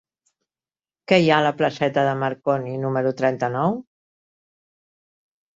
[1.11, 3.81] Què hi ha a la placeta de Marconi número trenta-nou?